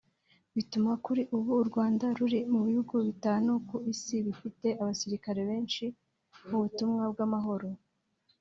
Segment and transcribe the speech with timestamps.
[0.55, 5.85] bituma kuri ubu u Rwanda ruri mu bihugu bitanu ku isi bifite abasirikare benshi
[6.49, 7.69] mu butumwa bw’amahoro